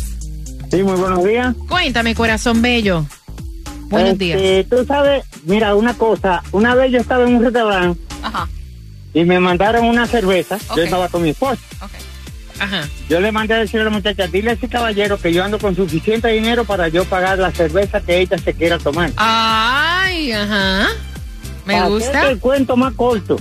Sí, 0.71 0.83
muy 0.83 0.97
buenos 0.97 1.25
días. 1.25 1.55
Cuéntame, 1.69 2.15
corazón 2.15 2.61
bello. 2.63 3.07
Buenos 3.89 4.19
días. 4.19 4.41
Este, 4.41 4.77
Tú 4.77 4.85
sabes, 4.87 5.25
mira, 5.45 5.75
una 5.75 5.95
cosa. 5.95 6.43
Una 6.53 6.75
vez 6.75 6.91
yo 6.93 6.99
estaba 6.99 7.25
en 7.25 7.37
un 7.37 7.45
restaurante 7.45 8.01
Ajá. 8.23 8.49
y 9.13 9.25
me 9.25 9.39
mandaron 9.39 9.85
una 9.87 10.07
cerveza. 10.07 10.57
Ok. 10.69 10.77
Yo 10.79 10.83
estaba 10.85 11.09
con 11.09 11.23
mi 11.23 11.31
esposa. 11.31 11.61
Ajá. 12.59 12.89
Yo 13.09 13.21
le 13.21 13.31
mandé 13.33 13.55
a 13.55 13.59
decir 13.59 13.81
a 13.81 13.85
la 13.85 13.91
muchacha, 13.91 14.27
dile 14.27 14.51
a 14.51 14.53
ese 14.55 14.69
caballero 14.69 15.19
que 15.19 15.33
yo 15.33 15.45
ando 15.45 15.59
con 15.59 15.75
suficiente 15.77 16.29
dinero 16.29 16.65
para 16.65 16.89
yo 16.89 17.05
pagar 17.05 17.39
la 17.39 17.51
cerveza 17.53 18.01
que 18.01 18.21
ella 18.21 18.39
se 18.39 18.55
quiera 18.55 18.79
tomar. 18.79 19.13
Ay, 19.17 20.33
ajá. 20.33 20.89
Me 21.67 21.75
Para 21.75 21.89
gusta. 21.89 22.31
el 22.31 22.39
cuento 22.41 22.77
más 22.77 22.95
corto. 22.95 23.37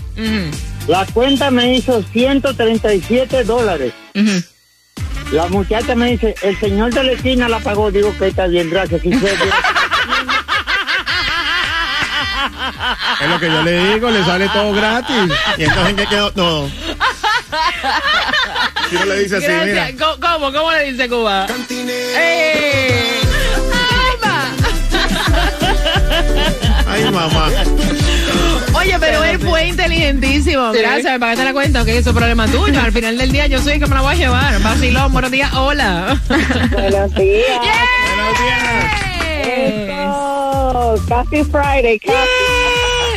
La 0.87 1.05
cuenta 1.13 1.49
me 1.51 1.75
hizo 1.75 2.03
137 2.03 3.43
dólares. 3.43 3.93
ujú. 4.15 4.43
La 5.31 5.47
muchacha 5.47 5.95
me 5.95 6.11
dice, 6.11 6.35
el 6.41 6.59
señor 6.59 6.93
de 6.93 7.03
la 7.03 7.11
esquina 7.13 7.49
la 7.49 7.59
pagó. 7.59 7.89
Digo 7.91 8.15
que 8.17 8.27
está 8.27 8.47
bien, 8.47 8.69
gracias. 8.69 9.01
Es 13.21 13.29
lo 13.29 13.39
que 13.39 13.47
yo 13.47 13.61
le 13.63 13.93
digo, 13.93 14.09
le 14.09 14.23
sale 14.25 14.49
todo 14.49 14.73
gratis. 14.73 15.15
Y 15.57 15.63
entonces, 15.63 15.89
¿en 15.89 15.95
qué 15.95 16.05
quedó? 16.07 16.31
No. 16.35 16.69
Si 18.89 18.95
no 18.95 19.05
le 19.05 19.19
dice 19.19 19.37
así, 19.37 19.47
mira. 19.65 19.89
¿Cómo, 19.97 20.19
¿Cómo? 20.19 20.51
¿Cómo 20.51 20.71
le 20.71 20.91
dice 20.91 21.09
Cuba? 21.09 21.47
¡Eh! 21.69 23.21
Ay, 26.87 27.05
mamá. 27.05 27.49
Oye, 28.83 28.97
pero 28.99 29.23
él 29.23 29.39
fue 29.39 29.67
inteligentísimo. 29.67 30.71
Gracias, 30.73 31.13
me 31.13 31.19
pagaste 31.19 31.43
la 31.45 31.53
cuenta, 31.53 31.81
ok, 31.81 31.87
eso 31.87 32.09
es 32.09 32.15
problema 32.15 32.47
tuyo. 32.47 32.79
Al 32.81 32.91
final 32.91 33.17
del 33.17 33.31
día 33.31 33.47
yo 33.47 33.59
soy 33.59 33.73
el 33.73 33.79
que 33.79 33.87
me 33.87 33.95
la 33.95 34.01
voy 34.01 34.13
a 34.13 34.17
llevar. 34.17 34.59
Vacilón, 34.61 35.11
buenos 35.13 35.31
días, 35.31 35.53
hola. 35.53 36.19
Buenos 36.27 37.13
días. 37.15 37.61
Buenos 38.15 38.39
días. 38.39 38.91
Eso, 39.45 40.95
casi 41.07 41.43
Friday, 41.45 41.99
casi. 41.99 42.52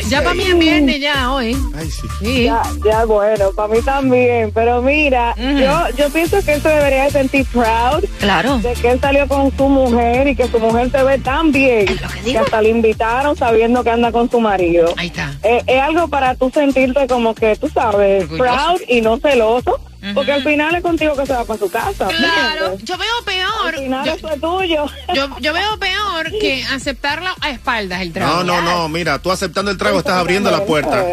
Ya 0.09 0.21
para 0.21 0.35
mí 0.35 0.43
es 0.43 0.57
viernes 0.57 0.99
ya 1.01 1.31
hoy. 1.33 1.57
Ay, 1.75 1.89
sí. 1.91 2.07
Sí. 2.19 2.43
Ya, 2.45 2.61
ya 2.85 3.05
bueno, 3.05 3.51
para 3.55 3.73
mí 3.73 3.81
también. 3.81 4.51
Pero 4.53 4.81
mira, 4.81 5.35
yo, 5.37 5.95
yo 5.97 6.09
pienso 6.11 6.43
que 6.43 6.53
él 6.53 6.61
se 6.61 6.69
debería 6.69 7.03
de 7.05 7.11
sentir 7.11 7.45
proud 7.47 8.05
Claro. 8.19 8.57
de 8.59 8.73
que 8.73 8.91
él 8.91 8.99
salió 9.01 9.27
con 9.27 9.55
su 9.55 9.67
mujer 9.69 10.27
y 10.27 10.35
que 10.35 10.47
su 10.47 10.59
mujer 10.59 10.89
se 10.91 11.03
ve 11.03 11.17
tan 11.19 11.51
bien 11.51 11.87
Es 11.89 12.01
lo 12.01 12.07
que 12.07 12.13
que 12.19 12.21
digo. 12.23 12.39
hasta 12.41 12.61
le 12.61 12.69
invitaron 12.69 13.35
sabiendo 13.35 13.83
que 13.83 13.89
anda 13.89 14.11
con 14.11 14.29
su 14.31 14.39
marido. 14.39 14.93
Ahí 14.97 15.07
está. 15.07 15.33
Eh, 15.43 15.61
es 15.67 15.81
algo 15.81 16.07
para 16.07 16.35
tú 16.35 16.49
sentirte 16.53 17.07
como 17.07 17.35
que 17.35 17.55
tú 17.55 17.67
sabes, 17.69 18.23
Orgulloso. 18.23 18.43
proud 18.55 18.81
y 18.87 19.01
no 19.01 19.17
celoso, 19.17 19.79
porque 20.13 20.31
al 20.33 20.43
final 20.43 20.75
es 20.75 20.81
contigo 20.83 21.15
que 21.15 21.25
se 21.25 21.33
va 21.33 21.43
para 21.45 21.59
su 21.59 21.69
casa. 21.69 22.07
Claro, 22.07 22.77
yo 22.83 22.97
veo 22.97 23.07
Al 23.19 23.25
peor. 23.71 23.83
final 23.83 24.05
Yo, 24.05 24.13
eso 24.13 24.29
es 24.29 24.41
tuyo. 24.41 24.85
yo, 25.13 25.29
yo 25.39 25.53
veo 25.53 25.77
peor 25.79 26.31
que 26.39 26.63
aceptarlo 26.73 27.29
a 27.41 27.49
espaldas 27.49 28.01
el 28.01 28.13
trago. 28.13 28.43
No, 28.43 28.61
no, 28.61 28.61
no, 28.61 28.89
mira, 28.89 29.19
tú 29.19 29.31
aceptando 29.31 29.71
el 29.71 29.77
trago 29.77 29.99
estás 29.99 30.15
abriendo 30.15 30.51
la 30.51 30.65
puerta. 30.65 31.03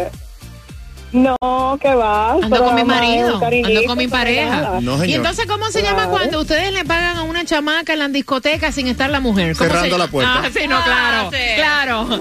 No, 1.11 1.79
que 1.81 1.95
va. 1.95 2.33
Ando 2.33 2.61
con 2.65 2.75
mi 2.75 2.83
marido, 2.83 3.39
ando 3.41 3.83
con 3.85 3.97
mi 3.97 4.07
pareja. 4.09 4.79
No, 4.81 5.05
Y 5.05 5.13
entonces, 5.13 5.45
¿cómo 5.45 5.69
se 5.71 5.81
llama 5.81 6.07
cuando 6.07 6.41
ustedes 6.41 6.73
le 6.73 6.83
pagan 6.83 7.15
a 7.17 7.23
una 7.23 7.45
chamaca 7.45 7.93
en 7.93 7.99
la 7.99 8.07
discoteca 8.09 8.73
sin 8.73 8.87
estar 8.87 9.09
la 9.09 9.21
mujer? 9.21 9.55
¿Cómo 9.55 9.69
Cerrando 9.69 9.95
se- 9.95 9.99
la 9.99 10.07
puerta. 10.09 10.41
Ah, 10.43 10.49
sí, 10.53 10.67
no, 10.67 10.83
claro. 10.83 11.29
Ah, 11.29 11.29
sí. 11.31 11.55
Claro. 11.55 12.19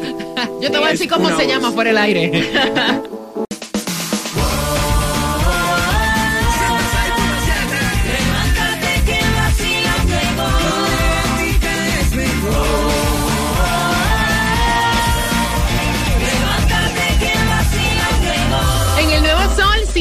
Yo 0.62 0.70
te 0.70 0.78
voy 0.78 0.86
a 0.88 0.90
decir 0.92 1.08
cómo 1.10 1.26
se 1.30 1.34
voz. 1.34 1.46
llama 1.48 1.72
por 1.72 1.88
el 1.88 1.98
aire. 1.98 2.30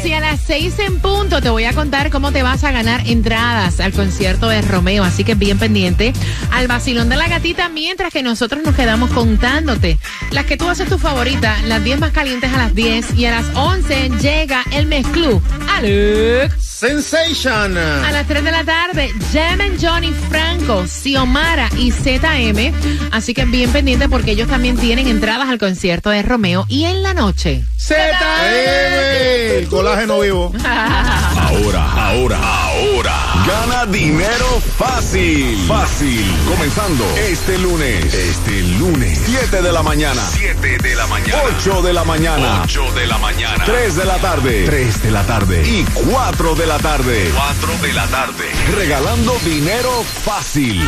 Y 0.05 0.13
a 0.13 0.19
las 0.19 0.39
seis 0.39 0.77
en 0.77 0.99
punto 0.99 1.41
te 1.41 1.49
voy 1.49 1.63
a 1.63 1.73
contar 1.73 2.11
cómo 2.11 2.31
te 2.31 2.43
vas 2.43 2.63
a 2.63 2.71
ganar 2.71 3.07
entradas 3.07 3.79
al 3.79 3.91
concierto 3.91 4.47
de 4.47 4.61
Romeo. 4.61 5.03
Así 5.03 5.23
que 5.23 5.33
bien 5.33 5.57
pendiente 5.57 6.13
al 6.51 6.67
vacilón 6.67 7.09
de 7.09 7.15
la 7.15 7.27
gatita 7.27 7.69
mientras 7.69 8.13
que 8.13 8.21
nosotros 8.21 8.61
nos 8.63 8.75
quedamos 8.75 9.09
contándote 9.09 9.97
las 10.31 10.45
que 10.45 10.57
tú 10.57 10.69
haces 10.69 10.87
tu 10.89 10.99
favorita, 10.99 11.57
las 11.63 11.83
10 11.83 11.99
más 11.99 12.11
calientes 12.11 12.53
a 12.53 12.57
las 12.57 12.75
10 12.75 13.15
y 13.15 13.25
a 13.25 13.31
las 13.31 13.45
11 13.55 14.11
llega 14.21 14.63
el 14.73 14.85
mezclú. 14.85 15.41
Alex. 15.69 16.53
Sensation. 16.75 17.77
A 17.77 18.11
las 18.11 18.27
3 18.27 18.43
de 18.43 18.51
la 18.51 18.65
tarde, 18.65 19.09
Jemen, 19.31 19.77
Johnny 19.81 20.11
Franco, 20.29 20.85
Xiomara 20.85 21.69
y 21.77 21.91
ZM. 21.91 22.73
Así 23.11 23.33
que 23.33 23.45
bien 23.45 23.71
pendiente 23.71 24.09
porque 24.09 24.31
ellos 24.31 24.49
también 24.49 24.77
tienen 24.77 25.07
entradas 25.07 25.47
al 25.47 25.57
concierto 25.57 26.09
de 26.09 26.21
Romeo. 26.21 26.65
Y 26.67 26.83
en 26.83 27.01
la 27.01 27.13
noche. 27.13 27.63
¡Eh, 27.89 29.34
El 29.55 29.69
colágeno 29.69 30.19
vivo. 30.19 30.51
Ahora, 30.65 32.09
ahora, 32.09 32.37
ahora. 32.37 33.13
Gana 33.47 33.85
dinero 33.85 34.61
fácil. 34.77 35.65
Fácil. 35.65 36.25
Comenzando 36.45 37.05
este 37.15 37.57
lunes. 37.59 38.13
Este 38.13 38.61
lunes. 38.79 39.17
7 39.25 39.61
de 39.61 39.71
la 39.71 39.81
mañana. 39.81 40.21
7 40.29 40.77
de 40.77 40.95
la 40.95 41.07
mañana. 41.07 41.41
8 41.57 41.81
de 41.83 41.93
la 41.93 42.03
mañana. 42.03 42.61
8 42.65 42.91
de 42.95 43.07
la 43.07 43.17
mañana. 43.17 43.63
3 43.63 43.95
de 43.95 44.05
la 44.05 44.17
tarde. 44.17 44.65
3 44.65 45.03
de 45.03 45.11
la 45.11 45.23
tarde. 45.23 45.63
Y 45.65 45.85
4 46.11 46.55
de 46.55 46.67
la 46.67 46.77
tarde. 46.77 47.31
4 47.33 47.87
de 47.87 47.93
la 47.93 48.07
tarde. 48.07 48.51
Regalando 48.75 49.37
dinero 49.45 50.03
fácil. 50.25 50.81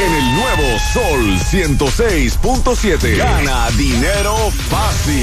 En 0.00 0.14
el 0.14 0.34
nuevo 0.34 0.78
Sol 0.94 1.38
106.7. 1.52 3.18
Gana 3.18 3.68
dinero 3.76 4.34
fácil. 4.70 5.18